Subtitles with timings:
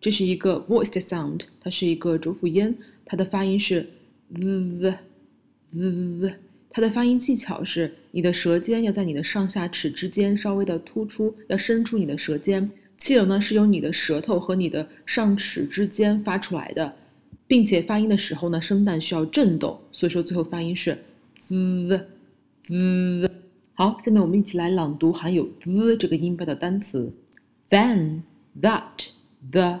[0.00, 3.86] 这是一个 voiced sound，它是一个浊辅音，它的发音是
[4.28, 4.44] v
[4.80, 4.94] v
[5.72, 6.34] v，
[6.70, 12.70] 它的发音技巧是你的舌尖要在你的上下齿之间稍微的突出，要伸出你的舌尖。
[12.96, 16.94] 气流呢是由你的舌头和你的上齿之间发出来的，
[17.46, 20.98] 并且发音的时候呢，声带需要震动，所以说最后发音是
[21.48, 21.86] v
[22.68, 23.30] v。
[23.74, 27.10] 好，下面我们一起来朗读含有 v 这个音标的单词
[27.70, 28.20] ：then、
[28.60, 29.06] that、
[29.50, 29.80] the、